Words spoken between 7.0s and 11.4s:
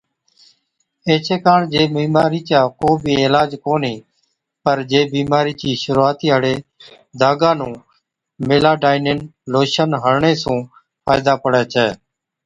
داگا نُون Meladinine Lotion ميلاڊائِينن لوشن هڻڻي سُون فائِدا